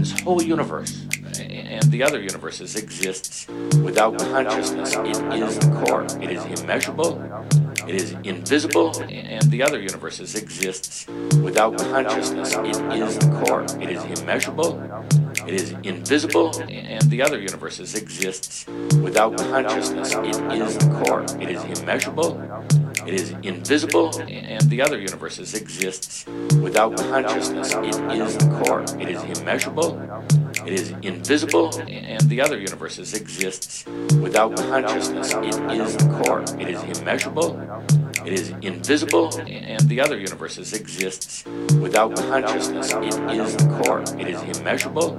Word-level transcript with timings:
this 0.00 0.20
whole 0.20 0.42
universe 0.42 1.06
and 1.38 1.84
the 1.92 2.02
other 2.02 2.20
universes 2.20 2.74
exists 2.74 3.46
without 3.84 4.18
consciousness. 4.18 4.94
It 4.94 5.42
is 5.42 5.58
the 5.58 5.70
core. 5.84 6.04
It 6.22 6.30
is 6.30 6.42
immeasurable. 6.60 7.12
It 7.86 7.94
is 7.94 8.12
invisible. 8.24 8.98
And 9.02 9.42
the 9.50 9.62
other 9.62 9.78
universes 9.78 10.34
exists 10.34 11.06
without 11.42 11.76
consciousness. 11.78 12.54
It 12.54 12.76
is 13.02 13.18
the 13.18 13.44
core. 13.44 13.62
It 13.80 13.90
is 13.90 14.20
immeasurable. 14.20 14.80
It 15.46 15.54
is 15.54 15.72
invisible. 15.82 16.58
And 16.60 17.02
the 17.10 17.20
other 17.22 17.38
universes 17.38 17.94
exists 17.94 18.66
without 19.02 19.36
consciousness. 19.36 20.14
It 20.14 20.36
is 20.62 20.78
the 20.78 20.88
core. 21.04 21.22
It 21.40 21.50
is 21.50 21.62
immeasurable. 21.78 22.40
It 23.10 23.20
is 23.22 23.34
invisible, 23.42 24.16
and 24.20 24.62
the 24.70 24.80
other 24.80 24.96
universes 24.96 25.54
exists 25.54 26.24
without 26.62 26.96
consciousness. 26.96 27.74
It 27.74 27.96
is 28.22 28.36
the 28.36 28.62
core. 28.62 28.82
It 29.00 29.08
is 29.08 29.20
immeasurable. 29.36 29.98
It 30.64 30.74
is 30.74 30.90
invisible, 31.02 31.76
and 31.88 32.20
the 32.30 32.40
other 32.40 32.56
universes 32.56 33.12
exists 33.14 33.84
without 34.22 34.54
consciousness. 34.54 35.34
It 35.34 35.80
is 35.80 35.96
the 35.96 36.22
core. 36.22 36.42
It 36.60 36.68
is 36.68 37.00
immeasurable. 37.00 37.58
It 38.24 38.32
is 38.32 38.50
invisible, 38.62 39.36
and 39.40 39.80
the 39.88 40.00
other 40.00 40.16
universes 40.16 40.72
exists 40.72 41.44
without 41.80 42.14
consciousness. 42.14 42.92
It 42.92 43.40
is 43.40 43.56
the 43.56 43.82
core. 43.82 44.04
It 44.20 44.28
is 44.28 44.40
immeasurable. 44.56 45.18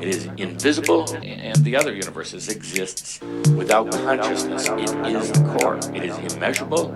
It 0.00 0.08
is 0.08 0.26
invisible, 0.36 1.10
and 1.22 1.56
the 1.64 1.76
other 1.76 1.94
universes 1.94 2.48
exists 2.48 3.20
without 3.56 3.90
consciousness. 3.90 4.68
It 4.68 4.90
is 5.16 5.32
the 5.32 5.58
core. 5.58 5.76
It 5.94 6.04
is 6.04 6.34
immeasurable. 6.34 6.94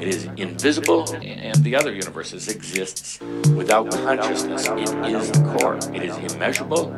It 0.00 0.08
is 0.08 0.24
invisible, 0.36 1.10
and 1.14 1.56
the 1.64 1.74
other 1.74 1.92
universes 1.92 2.48
exists 2.48 3.18
without 3.54 3.90
consciousness. 3.90 4.66
It 4.68 5.14
is 5.14 5.30
the 5.30 5.56
core. 5.58 5.76
It 5.94 6.02
is 6.02 6.34
immeasurable. 6.34 6.94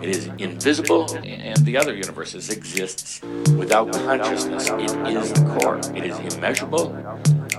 It 0.00 0.10
is 0.10 0.26
invisible, 0.38 1.12
and 1.24 1.58
the 1.64 1.76
other 1.76 1.94
universes 1.94 2.50
exists 2.50 3.20
without 3.56 3.92
consciousness. 3.92 4.68
It 4.70 5.16
is 5.16 5.32
the 5.32 5.58
core. 5.58 5.78
It 5.96 6.04
is 6.04 6.34
immeasurable. 6.34 6.94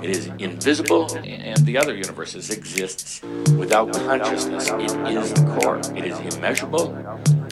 It 0.01 0.09
is 0.09 0.27
invisible, 0.39 1.13
and 1.15 1.65
the 1.65 1.77
other 1.77 1.95
universes 1.95 2.49
exists 2.49 3.21
without 3.57 3.91
consciousness. 3.93 4.69
It 4.69 4.91
is 5.17 5.33
the 5.33 5.59
core. 5.59 5.79
It 5.95 6.05
is 6.05 6.35
immeasurable. 6.35 6.95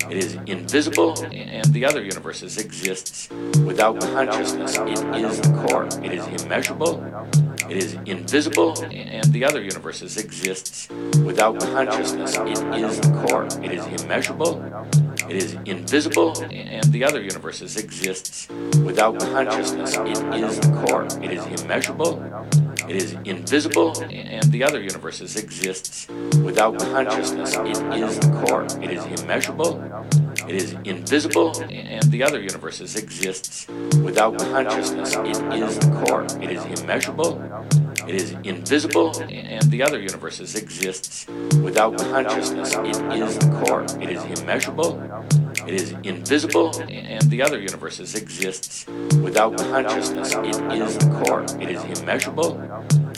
It 0.10 0.18
is 0.18 0.36
invisible, 0.46 1.22
and 1.26 1.66
the 1.74 1.86
other 1.86 2.02
universes 2.02 2.58
exists 2.58 3.30
without 3.66 4.00
consciousness. 4.00 4.78
It 4.78 5.26
is 5.26 5.42
the 5.42 5.68
core. 5.68 5.86
It 6.04 6.14
is 6.14 6.26
immeasurable. 6.42 7.04
It 7.70 7.78
is 7.78 7.94
invisible, 8.06 8.82
and 8.84 9.26
the 9.34 9.44
other 9.44 9.62
universes 9.62 10.16
exists 10.18 10.88
without 11.26 11.60
consciousness. 11.60 12.38
It 12.38 12.84
is 12.84 13.00
the 13.02 13.12
core. 13.28 13.46
It 13.62 13.72
is 13.72 13.86
immeasurable. 14.02 14.64
It 15.30 15.36
is 15.36 15.54
invisible, 15.66 16.40
and 16.42 16.84
the 16.92 17.04
other 17.04 17.22
universes 17.22 17.76
exists 17.78 18.48
without 18.84 19.20
consciousness. 19.20 19.98
It 19.98 20.44
is 20.44 20.60
the 20.60 20.72
core. 20.86 21.06
It 21.22 21.32
is 21.32 21.46
immeasurable. 21.62 22.24
It 22.88 22.96
is 22.96 23.14
invisible, 23.26 24.00
and 24.02 24.44
the 24.52 24.64
other 24.64 24.82
universes 24.82 25.36
exists 25.36 26.08
without 26.44 26.80
consciousness. 26.80 27.56
It 27.56 28.02
is 28.02 28.20
the 28.20 28.32
core. 28.46 28.64
It 28.82 28.92
is 28.92 29.22
immeasurable. 29.22 29.84
It 30.48 30.56
is 30.56 30.74
invisible, 30.86 31.60
and 31.70 32.04
the 32.04 32.24
other 32.24 32.40
universes 32.40 32.96
exists 32.96 33.68
without 34.02 34.40
consciousness. 34.40 35.16
It 35.16 35.62
is 35.62 35.78
the 35.80 35.92
core. 36.06 36.24
It 36.42 36.52
is 36.52 36.64
immeasurable. 36.80 37.44
It 38.08 38.16
is 38.16 38.32
invisible, 38.44 39.18
and 39.30 39.64
the 39.70 39.84
other 39.84 40.00
universes 40.00 40.56
exists 40.56 41.28
without 41.62 41.98
consciousness. 41.98 42.74
It 42.74 43.22
is 43.22 43.38
the 43.38 43.50
core. 43.60 43.84
It 44.02 44.10
is 44.10 44.24
immeasurable. 44.40 45.02
It 45.68 45.74
is 45.74 45.92
invisible, 46.04 46.72
and 46.90 47.22
the 47.30 47.42
other 47.42 47.60
universes 47.60 48.16
exists 48.16 48.86
without 49.22 49.58
consciousness. 49.58 50.34
It 50.34 50.82
is 50.82 50.98
the 50.98 51.10
core. 51.24 51.44
It 51.62 51.70
is 51.70 51.84
immeasurable. 52.00 52.62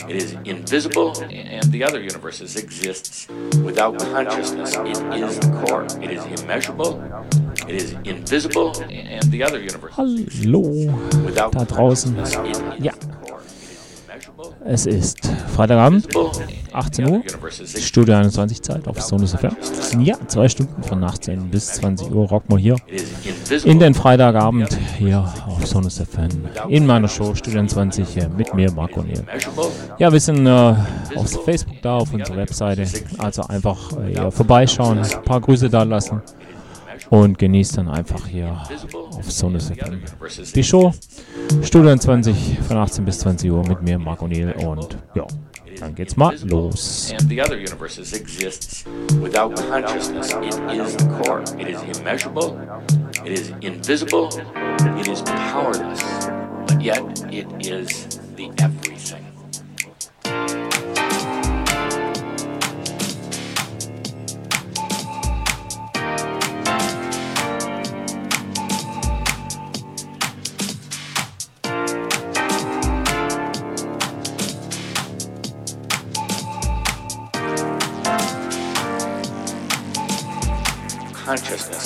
It 0.07 0.15
is 0.15 0.33
invisible, 0.45 1.13
and 1.29 1.71
the 1.71 1.83
other 1.83 2.01
universes 2.01 2.55
exists 2.55 3.27
without 3.63 3.99
consciousness. 3.99 4.75
It 4.75 5.21
is 5.21 5.37
the 5.39 5.51
core. 5.65 5.85
It 6.01 6.11
is 6.11 6.25
immeasurable. 6.41 6.99
It 7.67 7.75
is 7.75 7.93
invisible, 8.05 8.73
and 8.89 9.23
the 9.31 9.43
other 9.43 9.59
universes 9.59 9.97
Hallo 9.97 10.71
da 11.35 11.65
draußen. 11.65 12.15
Ja, 12.79 12.93
es 14.65 14.85
ist 14.85 15.19
Freitagabend, 15.55 16.07
18 16.71 17.09
Uhr, 17.09 17.21
Studio 17.49 18.15
21 18.15 18.61
Zeit 18.61 18.87
auf 18.87 19.01
Sonus 19.01 19.33
FM. 19.33 19.55
Ja, 20.01 20.15
zwei 20.27 20.49
Stunden 20.49 20.83
von 20.83 21.03
18 21.03 21.49
bis 21.49 21.73
20 21.73 22.11
Uhr 22.11 22.27
rocken 22.27 22.55
wir 22.55 22.57
hier 22.57 22.75
in 23.63 23.79
den 23.79 23.93
Freitagabend 23.93 24.77
hier 24.97 25.19
auf 25.47 25.65
Sonus 25.65 25.99
FM 25.99 26.29
in 26.67 26.85
meiner 26.85 27.07
Show 27.07 27.33
Studio 27.35 27.59
21 27.59 28.27
mit 28.37 28.53
mir, 28.53 28.71
Marco 28.71 29.01
Neil. 29.01 29.23
Ja, 29.97 30.11
wir 30.11 30.19
sind 30.19 30.45
äh, 30.45 30.49
auf 30.49 31.43
Facebook 31.45 31.81
da, 31.81 31.97
auf 31.97 32.13
unserer 32.13 32.37
Webseite, 32.37 32.85
also 33.17 33.43
einfach 33.43 33.91
äh, 33.97 34.31
vorbeischauen, 34.31 34.99
ein 34.99 35.23
paar 35.23 35.41
Grüße 35.41 35.69
da 35.69 35.83
lassen 35.83 36.21
und 37.09 37.37
genießt 37.37 37.77
dann 37.77 37.89
einfach 37.89 38.27
hier 38.27 38.61
auf 39.17 39.31
Sonus 39.31 39.71
FM 39.71 40.01
die 40.55 40.63
Show. 40.63 40.93
Studio 41.63 41.95
20 41.95 42.59
von 42.67 42.77
18 42.77 43.05
bis 43.05 43.19
20 43.19 43.51
Uhr 43.51 43.67
mit 43.67 43.81
mir, 43.81 43.97
Marc 43.97 44.21
O'Neill 44.21 44.53
und 44.65 44.97
ja, 45.15 45.25
dann 45.79 45.95
geht's 45.95 46.15
mal 46.15 46.35
los. 46.43 47.13
And 47.17 47.29
the 47.29 47.41
other 47.41 47.55
universes 47.55 48.13
exists 48.13 48.85
without 49.21 49.55
consciousness. 49.55 50.33
It 50.33 50.53
is 50.79 50.95
the 50.97 51.07
core. 51.21 51.41
It 51.57 51.67
is 51.69 51.97
immeasurable. 51.97 52.57
It 53.25 53.39
is 53.39 53.53
invisible. 53.61 54.29
It 54.99 55.07
is 55.07 55.21
powerless. 55.23 56.29
But 56.67 56.81
yet 56.81 57.01
it 57.31 57.47
is 57.59 58.19
the 58.35 58.51
everything. 58.57 59.25
Consciousness. 81.29 81.78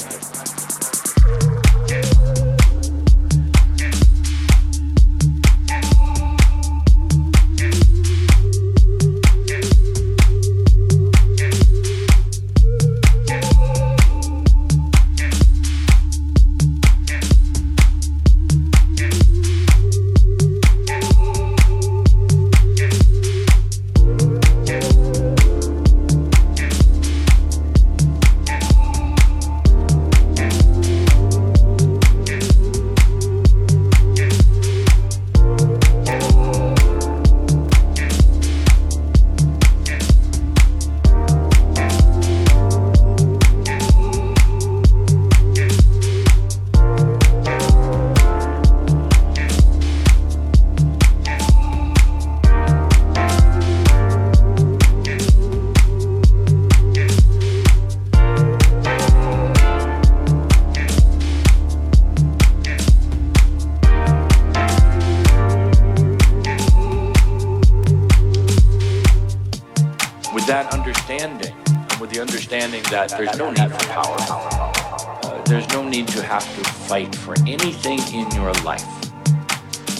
There's 73.17 73.37
no 73.37 73.51
need 73.51 73.71
for 73.71 73.85
power, 73.87 74.15
uh, 74.19 75.43
there's 75.45 75.67
no 75.69 75.87
need 75.87 76.07
to 76.09 76.23
have 76.23 76.43
to 76.55 76.69
fight 76.69 77.15
for 77.15 77.35
anything 77.47 77.99
in 78.13 78.29
your 78.31 78.53
life. 78.63 78.85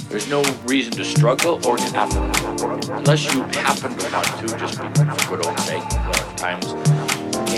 There's 0.09 0.29
no 0.29 0.43
reason 0.65 0.93
to 0.93 1.05
struggle 1.05 1.55
or 1.65 1.77
to 1.77 1.97
effort, 1.97 2.89
unless 2.91 3.33
you 3.33 3.41
happen 3.43 3.97
to 3.97 4.13
want 4.13 4.27
to, 4.39 4.57
just 4.57 4.75
for 4.75 5.35
good 5.35 5.45
old 5.45 5.59
sake. 5.59 5.87
Times 6.37 6.65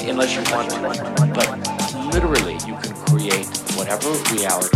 unless 0.08 0.36
you 0.36 0.44
want 0.54 0.70
to. 0.70 1.32
But 1.34 2.14
literally, 2.14 2.54
you 2.66 2.76
can 2.78 2.96
create 3.06 3.48
whatever 3.76 4.12
reality 4.34 4.75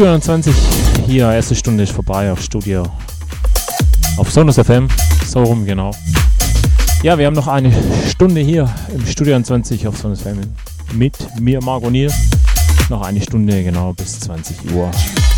Studio 0.00 0.14
21. 0.14 0.54
Hier, 1.06 1.30
erste 1.30 1.54
Stunde 1.54 1.82
ist 1.82 1.92
vorbei 1.92 2.32
auf 2.32 2.40
Studio. 2.40 2.84
Auf 4.16 4.32
Sonus 4.32 4.56
FM. 4.56 4.88
So 5.26 5.42
rum, 5.42 5.66
genau. 5.66 5.90
Ja, 7.02 7.18
wir 7.18 7.26
haben 7.26 7.34
noch 7.34 7.48
eine 7.48 7.70
Stunde 8.08 8.40
hier 8.40 8.66
im 8.94 9.06
Studio 9.06 9.34
21 9.34 9.86
auf 9.86 9.98
Sonus 9.98 10.22
FM 10.22 10.40
mit 10.94 11.18
mir, 11.38 11.62
Margot 11.62 11.92
Nier. 11.92 12.10
Noch 12.88 13.02
eine 13.02 13.20
Stunde, 13.20 13.62
genau, 13.62 13.92
bis 13.92 14.20
20 14.20 14.72
Uhr 14.72 14.90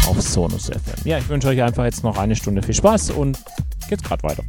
auf 0.06 0.22
Sonus 0.22 0.66
FM. 0.66 1.08
Ja, 1.08 1.18
ich 1.18 1.28
wünsche 1.28 1.48
euch 1.48 1.60
einfach 1.60 1.84
jetzt 1.84 2.04
noch 2.04 2.16
eine 2.16 2.36
Stunde 2.36 2.62
viel 2.62 2.74
Spaß 2.74 3.10
und 3.10 3.38
geht's 3.88 4.04
gerade 4.04 4.22
weiter. 4.22 4.44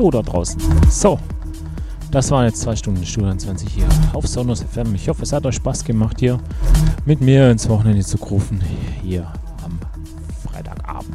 Hallo 0.00 0.10
da 0.10 0.22
draußen. 0.22 0.58
So, 0.88 1.18
das 2.10 2.30
waren 2.30 2.46
jetzt 2.46 2.62
zwei 2.62 2.74
Stunden 2.74 3.04
Studio 3.04 3.34
20 3.34 3.68
hier 3.68 3.86
auf 4.14 4.26
Sonos 4.26 4.62
FM. 4.62 4.94
Ich 4.94 5.10
hoffe, 5.10 5.24
es 5.24 5.32
hat 5.34 5.44
euch 5.44 5.56
Spaß 5.56 5.84
gemacht, 5.84 6.20
hier 6.20 6.40
mit 7.04 7.20
mir 7.20 7.50
ins 7.50 7.68
Wochenende 7.68 8.02
zu 8.02 8.16
rufen. 8.16 8.62
Hier 9.02 9.30
am 9.62 9.78
Freitagabend. 10.50 11.14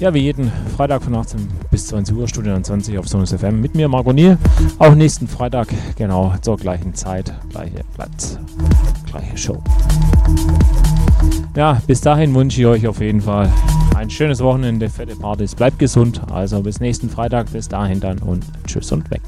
Ja, 0.00 0.12
wie 0.14 0.18
jeden 0.18 0.50
Freitag 0.76 1.04
von 1.04 1.14
18 1.14 1.48
bis 1.70 1.86
20 1.86 2.16
Uhr, 2.16 2.26
Studio 2.26 2.60
20 2.60 2.98
auf 2.98 3.06
Sonos 3.06 3.32
FM 3.32 3.60
mit 3.60 3.76
mir, 3.76 3.86
Marco 3.86 4.12
Niel. 4.12 4.36
Auch 4.80 4.96
nächsten 4.96 5.28
Freitag, 5.28 5.68
genau 5.94 6.34
zur 6.40 6.56
gleichen 6.56 6.92
Zeit, 6.92 7.32
gleiche 7.50 7.84
Platz, 7.94 8.36
gleiche 9.08 9.36
Show. 9.36 9.62
Ja, 11.54 11.80
bis 11.86 12.00
dahin 12.00 12.34
wünsche 12.34 12.60
ich 12.60 12.66
euch 12.66 12.88
auf 12.88 13.00
jeden 13.00 13.20
Fall 13.20 13.52
ein 14.06 14.10
schönes 14.10 14.40
Wochenende, 14.40 14.88
fette 14.88 15.16
Partys. 15.16 15.56
Bleibt 15.56 15.80
gesund. 15.80 16.20
Also 16.30 16.62
bis 16.62 16.78
nächsten 16.78 17.10
Freitag. 17.10 17.50
Bis 17.50 17.68
dahin 17.68 17.98
dann 17.98 18.18
und 18.18 18.44
tschüss 18.66 18.92
und 18.92 19.10
weg. 19.10 19.25